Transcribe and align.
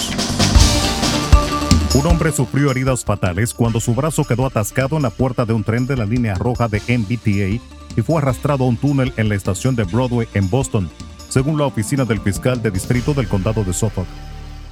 Un 1.95 2.07
hombre 2.07 2.33
sufrió 2.33 2.71
heridas 2.71 3.03
fatales 3.03 3.55
cuando 3.55 3.81
su 3.81 3.95
brazo 3.95 4.25
quedó 4.25 4.45
atascado 4.45 4.97
en 4.97 5.05
la 5.05 5.11
puerta 5.11 5.47
de 5.47 5.55
un 5.55 5.65
tren 5.65 5.87
de 5.87 5.97
la 5.97 6.05
línea 6.05 6.35
roja 6.35 6.69
de 6.69 6.83
MBTA 6.87 7.65
y 7.97 8.03
fue 8.03 8.21
arrastrado 8.21 8.65
a 8.65 8.69
un 8.69 8.77
túnel 8.77 9.15
en 9.17 9.31
la 9.31 9.37
estación 9.37 9.75
de 9.75 9.85
Broadway 9.85 10.29
en 10.35 10.51
Boston, 10.51 10.91
según 11.31 11.57
la 11.57 11.65
oficina 11.65 12.05
del 12.05 12.21
fiscal 12.21 12.61
de 12.61 12.71
distrito 12.71 13.15
del 13.15 13.27
condado 13.27 13.65
de 13.65 13.73
Suffolk. 13.73 14.07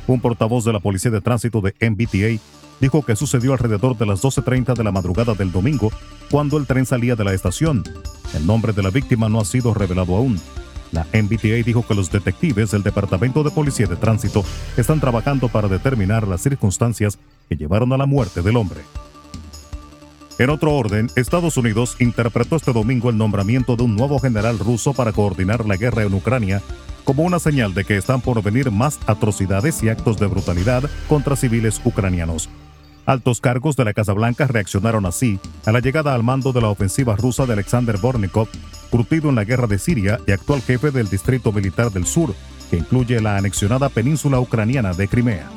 Un 0.07 0.21
portavoz 0.21 0.65
de 0.65 0.73
la 0.73 0.81
Policía 0.81 1.11
de 1.11 1.21
Tránsito 1.21 1.61
de 1.61 1.75
MBTA 1.81 2.43
dijo 2.81 3.03
que 3.03 3.17
sucedió 3.17 3.53
alrededor 3.53 3.97
de 3.97 4.07
las 4.07 4.23
12.30 4.23 4.75
de 4.75 4.85
la 4.85 4.93
madrugada 4.93 5.35
del 5.35 5.53
domingo, 5.53 5.91
cuando 6.31 6.59
el 6.59 6.67
tren 6.67 6.85
salía 6.85 7.17
de 7.17 7.25
la 7.25 7.33
estación. 7.33 7.83
El 8.35 8.47
nombre 8.47 8.73
de 8.73 8.83
la 8.83 8.91
víctima 8.91 9.29
no 9.29 9.41
ha 9.41 9.45
sido 9.45 9.73
revelado 9.73 10.17
aún. 10.17 10.41
La 10.93 11.07
MBTA 11.13 11.63
dijo 11.65 11.87
que 11.87 11.95
los 11.95 12.11
detectives 12.11 12.71
del 12.71 12.83
Departamento 12.83 13.43
de 13.43 13.51
Policía 13.51 13.87
de 13.87 13.97
Tránsito 13.97 14.45
están 14.77 15.01
trabajando 15.01 15.49
para 15.49 15.69
determinar 15.69 16.29
las 16.29 16.43
circunstancias 16.43 17.19
que 17.49 17.57
llevaron 17.57 17.93
a 17.93 17.97
la 17.97 18.07
muerte 18.07 18.43
del 18.43 18.57
hombre. 18.57 18.81
En 20.39 20.51
otro 20.51 20.75
orden, 20.75 21.11
Estados 21.15 21.57
Unidos 21.57 21.97
interpretó 22.01 22.57
este 22.57 22.73
domingo 22.73 23.09
el 23.09 23.17
nombramiento 23.17 23.77
de 23.77 23.85
un 23.85 23.95
nuevo 23.95 24.19
general 24.19 24.59
ruso 24.59 24.93
para 24.93 25.13
coordinar 25.13 25.65
la 25.65 25.77
guerra 25.77 26.03
en 26.03 26.15
Ucrania 26.15 26.61
como 27.05 27.23
una 27.23 27.39
señal 27.39 27.75
de 27.75 27.85
que 27.85 27.97
están 27.97 28.21
por 28.21 28.43
venir 28.43 28.71
más 28.71 28.99
atrocidades 29.07 29.83
y 29.83 29.89
actos 29.89 30.19
de 30.19 30.27
brutalidad 30.27 30.91
contra 31.09 31.37
civiles 31.37 31.81
ucranianos. 31.85 32.49
Altos 33.07 33.41
cargos 33.41 33.77
de 33.77 33.85
la 33.85 33.93
Casa 33.93 34.15
Blanca 34.15 34.47
reaccionaron 34.47 35.05
así 35.05 35.39
a 35.67 35.73
la 35.73 35.81
llegada 35.81 36.15
al 36.15 36.23
mando 36.23 36.53
de 36.53 36.63
la 36.63 36.69
ofensiva 36.69 37.17
rusa 37.17 37.45
de 37.45 37.53
Alexander 37.53 37.99
Bornikov, 37.99 38.49
curtido 38.91 39.29
en 39.29 39.35
la 39.35 39.45
guerra 39.45 39.67
de 39.67 39.79
Siria 39.79 40.19
y 40.27 40.33
actual 40.33 40.63
jefe 40.63 40.91
del 40.91 41.11
Distrito 41.11 41.53
Militar 41.53 41.91
del 41.91 42.07
Sur, 42.07 42.35
que 42.71 42.79
incluye 42.79 43.21
la 43.21 43.37
anexionada 43.37 43.91
península 43.91 44.41
ucraniana 44.41 44.95
de 44.95 45.07
Crimea. 45.07 45.51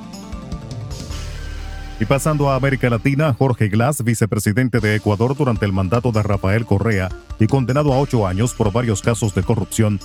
Y 1.99 2.05
pasando 2.05 2.51
a 2.51 2.55
América 2.55 2.89
Latina, 2.89 3.33
Jorge 3.33 3.69
Glass, 3.69 4.03
vicepresidente 4.03 4.79
de 4.79 4.95
Ecuador 4.95 5.35
durante 5.35 5.65
el 5.65 5.73
mandato 5.73 6.11
de 6.11 6.21
Rafael 6.21 6.65
Correa 6.65 7.09
y 7.39 7.47
condenado 7.47 7.91
a 7.93 7.99
ocho 7.99 8.27
años 8.27 8.53
por 8.53 8.71
varios 8.71 9.01
casos 9.01 9.33
de 9.33 9.41
corrupción, 9.41 9.99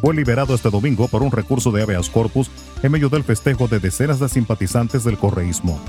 fue 0.00 0.14
liberado 0.14 0.54
este 0.54 0.70
domingo 0.70 1.08
por 1.08 1.22
un 1.22 1.30
recurso 1.30 1.70
de 1.70 1.82
habeas 1.82 2.08
corpus 2.10 2.50
en 2.82 2.92
medio 2.92 3.08
del 3.08 3.24
festejo 3.24 3.68
de 3.68 3.80
decenas 3.80 4.20
de 4.20 4.28
simpatizantes 4.28 5.04
del 5.04 5.18
correísmo. 5.18 5.80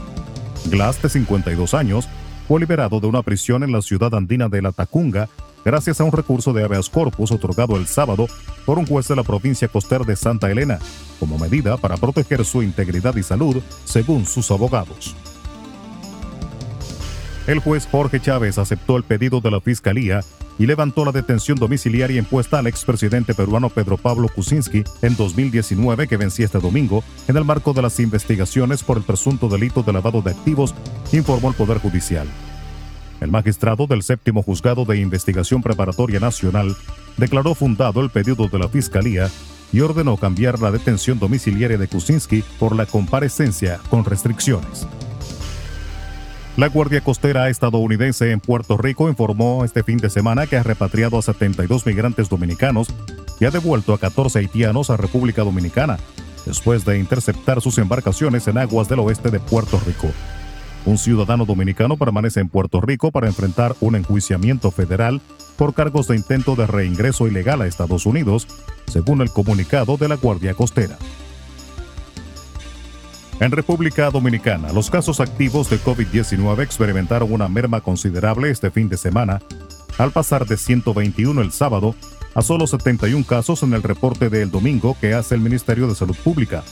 Glass, 0.65 1.01
de 1.01 1.09
52 1.09 1.73
años, 1.73 2.07
fue 2.47 2.59
liberado 2.59 2.99
de 2.99 3.07
una 3.07 3.23
prisión 3.23 3.63
en 3.63 3.71
la 3.71 3.81
ciudad 3.81 4.13
andina 4.13 4.49
de 4.49 4.61
La 4.61 4.71
Tacunga 4.71 5.29
gracias 5.65 5.99
a 5.99 6.03
un 6.03 6.11
recurso 6.11 6.53
de 6.53 6.63
habeas 6.63 6.89
corpus 6.89 7.31
otorgado 7.31 7.75
el 7.75 7.87
sábado 7.87 8.27
por 8.65 8.77
un 8.77 8.85
juez 8.85 9.07
de 9.07 9.15
la 9.15 9.23
provincia 9.23 9.67
costera 9.67 10.05
de 10.05 10.15
Santa 10.15 10.49
Elena, 10.51 10.79
como 11.19 11.39
medida 11.39 11.75
para 11.77 11.97
proteger 11.97 12.45
su 12.45 12.61
integridad 12.61 13.15
y 13.15 13.23
salud, 13.23 13.61
según 13.83 14.27
sus 14.27 14.51
abogados. 14.51 15.15
El 17.47 17.59
juez 17.59 17.87
Jorge 17.91 18.19
Chávez 18.19 18.57
aceptó 18.57 18.97
el 18.97 19.03
pedido 19.03 19.41
de 19.41 19.51
la 19.51 19.59
Fiscalía 19.61 20.21
y 20.57 20.65
levantó 20.65 21.05
la 21.05 21.11
detención 21.11 21.57
domiciliaria 21.57 22.19
impuesta 22.19 22.59
al 22.59 22.67
expresidente 22.67 23.33
peruano 23.33 23.69
Pedro 23.69 23.97
Pablo 23.97 24.29
Kuczynski 24.29 24.83
en 25.01 25.15
2019 25.15 26.07
que 26.07 26.17
vencía 26.17 26.45
este 26.45 26.59
domingo 26.59 27.03
en 27.27 27.37
el 27.37 27.45
marco 27.45 27.73
de 27.73 27.81
las 27.81 27.99
investigaciones 27.99 28.83
por 28.83 28.97
el 28.97 29.03
presunto 29.03 29.49
delito 29.49 29.83
de 29.83 29.93
lavado 29.93 30.21
de 30.21 30.31
activos, 30.31 30.73
informó 31.11 31.49
el 31.49 31.55
Poder 31.55 31.79
Judicial. 31.79 32.27
El 33.21 33.31
magistrado 33.31 33.87
del 33.87 34.03
séptimo 34.03 34.43
juzgado 34.43 34.85
de 34.85 34.97
investigación 34.97 35.61
preparatoria 35.61 36.19
nacional 36.19 36.75
declaró 37.17 37.55
fundado 37.55 38.01
el 38.01 38.09
pedido 38.09 38.47
de 38.47 38.59
la 38.59 38.67
Fiscalía 38.67 39.29
y 39.71 39.81
ordenó 39.81 40.17
cambiar 40.17 40.59
la 40.59 40.71
detención 40.71 41.19
domiciliaria 41.19 41.77
de 41.77 41.87
Kuczynski 41.87 42.43
por 42.59 42.75
la 42.75 42.85
comparecencia 42.85 43.79
con 43.89 44.05
restricciones. 44.05 44.87
La 46.57 46.69
Guardia 46.69 47.01
Costera 47.01 47.49
estadounidense 47.49 48.31
en 48.31 48.39
Puerto 48.39 48.77
Rico 48.77 49.09
informó 49.09 49.65
este 49.65 49.83
fin 49.83 49.97
de 49.97 50.09
semana 50.09 50.47
que 50.47 50.55
ha 50.55 50.63
repatriado 50.63 51.17
a 51.17 51.21
72 51.21 51.85
migrantes 51.85 52.29
dominicanos 52.29 52.87
y 53.41 53.45
ha 53.45 53.51
devuelto 53.51 53.93
a 53.93 53.99
14 53.99 54.39
haitianos 54.39 54.89
a 54.89 54.95
República 54.95 55.43
Dominicana, 55.43 55.97
después 56.45 56.85
de 56.85 56.97
interceptar 56.97 57.59
sus 57.59 57.77
embarcaciones 57.77 58.47
en 58.47 58.57
aguas 58.57 58.87
del 58.87 58.99
oeste 58.99 59.31
de 59.31 59.41
Puerto 59.41 59.81
Rico. 59.85 60.07
Un 60.85 60.97
ciudadano 60.97 61.43
dominicano 61.43 61.97
permanece 61.97 62.39
en 62.39 62.47
Puerto 62.47 62.79
Rico 62.79 63.11
para 63.11 63.27
enfrentar 63.27 63.75
un 63.81 63.97
enjuiciamiento 63.97 64.71
federal 64.71 65.19
por 65.57 65.73
cargos 65.73 66.07
de 66.07 66.15
intento 66.15 66.55
de 66.55 66.67
reingreso 66.67 67.27
ilegal 67.27 67.63
a 67.63 67.67
Estados 67.67 68.05
Unidos, 68.05 68.47
según 68.87 69.21
el 69.21 69.29
comunicado 69.29 69.97
de 69.97 70.07
la 70.07 70.15
Guardia 70.15 70.53
Costera. 70.53 70.97
En 73.41 73.51
República 73.51 74.09
Dominicana, 74.11 74.71
los 74.71 74.89
casos 74.89 75.19
activos 75.19 75.69
de 75.69 75.77
COVID-19 75.77 76.63
experimentaron 76.63 77.33
una 77.33 77.49
merma 77.49 77.81
considerable 77.81 78.49
este 78.49 78.71
fin 78.71 78.87
de 78.87 78.95
semana, 78.95 79.41
al 79.97 80.11
pasar 80.11 80.45
de 80.45 80.55
121 80.55 81.41
el 81.41 81.51
sábado 81.51 81.95
a 82.33 82.41
solo 82.41 82.65
71 82.65 83.25
casos 83.25 83.61
en 83.63 83.73
el 83.73 83.83
reporte 83.83 84.29
del 84.29 84.51
domingo 84.51 84.95
que 85.01 85.13
hace 85.13 85.35
el 85.35 85.41
Ministerio 85.41 85.87
de 85.87 85.95
Salud 85.95 86.15
Pública. 86.23 86.63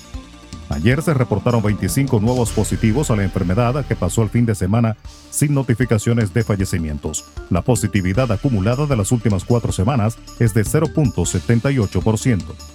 Ayer 0.69 1.01
se 1.01 1.13
reportaron 1.13 1.62
25 1.62 2.22
nuevos 2.22 2.51
positivos 2.51 3.12
a 3.12 3.18
la 3.18 3.24
enfermedad 3.24 3.85
que 3.85 3.97
pasó 3.97 4.24
el 4.24 4.30
fin 4.30 4.45
de 4.45 4.56
semana 4.56 4.95
sin 5.31 5.53
notificaciones 5.53 6.34
de 6.34 6.45
fallecimientos. 6.45 7.25
La 7.50 7.62
positividad 7.62 8.31
acumulada 8.31 8.85
de 8.85 8.95
las 8.95 9.12
últimas 9.12 9.44
cuatro 9.44 9.74
semanas 9.74 10.18
es 10.40 10.53
de 10.53 10.63
0.78% 10.63 12.72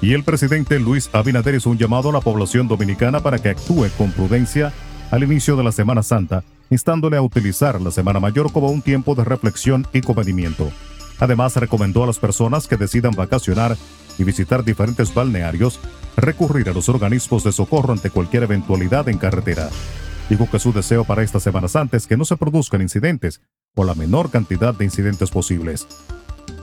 y 0.00 0.12
el 0.12 0.24
presidente 0.24 0.78
Luis 0.78 1.08
Abinader 1.12 1.54
hizo 1.54 1.70
un 1.70 1.78
llamado 1.78 2.10
a 2.10 2.12
la 2.12 2.20
población 2.20 2.68
dominicana 2.68 3.20
para 3.20 3.38
que 3.38 3.50
actúe 3.50 3.88
con 3.96 4.12
prudencia 4.12 4.72
al 5.10 5.22
inicio 5.22 5.56
de 5.56 5.64
la 5.64 5.72
Semana 5.72 6.02
Santa, 6.02 6.44
instándole 6.70 7.16
a 7.16 7.22
utilizar 7.22 7.80
la 7.80 7.90
Semana 7.90 8.20
Mayor 8.20 8.52
como 8.52 8.70
un 8.70 8.82
tiempo 8.82 9.14
de 9.14 9.24
reflexión 9.24 9.86
y 9.92 10.00
comedimiento. 10.00 10.70
Además, 11.18 11.56
recomendó 11.56 12.04
a 12.04 12.06
las 12.06 12.18
personas 12.18 12.66
que 12.66 12.76
decidan 12.76 13.14
vacacionar 13.14 13.76
y 14.18 14.24
visitar 14.24 14.64
diferentes 14.64 15.14
balnearios 15.14 15.80
recurrir 16.16 16.68
a 16.68 16.72
los 16.72 16.88
organismos 16.88 17.44
de 17.44 17.52
socorro 17.52 17.92
ante 17.92 18.10
cualquier 18.10 18.44
eventualidad 18.44 19.08
en 19.08 19.18
carretera. 19.18 19.70
Dijo 20.28 20.48
que 20.50 20.58
su 20.58 20.72
deseo 20.72 21.04
para 21.04 21.22
esta 21.22 21.40
Semana 21.40 21.68
Santa 21.68 21.96
es 21.96 22.06
que 22.06 22.16
no 22.16 22.24
se 22.24 22.36
produzcan 22.36 22.82
incidentes 22.82 23.40
o 23.74 23.84
la 23.84 23.94
menor 23.94 24.30
cantidad 24.30 24.74
de 24.74 24.84
incidentes 24.84 25.30
posibles. 25.30 25.86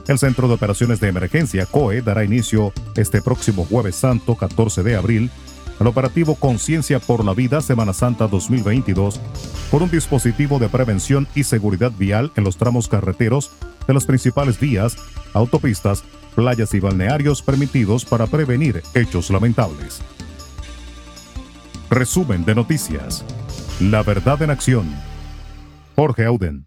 El 0.06 0.18
Centro 0.18 0.48
de 0.48 0.54
Operaciones 0.54 1.00
de 1.00 1.08
Emergencia, 1.08 1.64
COE, 1.66 2.02
dará 2.02 2.24
inicio 2.24 2.72
este 2.94 3.22
próximo 3.22 3.64
jueves 3.64 3.96
santo 3.96 4.36
14 4.36 4.82
de 4.82 4.96
abril 4.96 5.30
al 5.80 5.86
operativo 5.86 6.34
Conciencia 6.36 7.00
por 7.00 7.24
la 7.24 7.32
Vida 7.32 7.60
Semana 7.60 7.92
Santa 7.92 8.28
2022 8.28 9.18
por 9.70 9.82
un 9.82 9.90
dispositivo 9.90 10.58
de 10.58 10.68
prevención 10.68 11.26
y 11.34 11.44
seguridad 11.44 11.90
vial 11.90 12.32
en 12.36 12.44
los 12.44 12.58
tramos 12.58 12.86
carreteros 12.86 13.50
de 13.86 13.94
las 13.94 14.04
principales 14.04 14.60
vías, 14.60 14.96
autopistas, 15.32 16.04
playas 16.34 16.74
y 16.74 16.80
balnearios 16.80 17.42
permitidos 17.42 18.04
para 18.04 18.26
prevenir 18.26 18.82
hechos 18.94 19.30
lamentables. 19.30 20.00
Resumen 21.90 22.44
de 22.44 22.54
noticias. 22.54 23.24
La 23.80 24.02
verdad 24.02 24.42
en 24.42 24.50
acción. 24.50 24.94
Jorge 25.96 26.24
Auden. 26.24 26.66